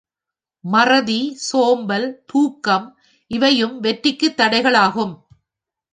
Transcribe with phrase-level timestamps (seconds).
[0.63, 1.35] மறதி,
[1.35, 2.87] சோம்பல், தூக்கம்
[3.31, 5.13] இவையும் வெற்றிக்குத் தடைகள் ஆகும்.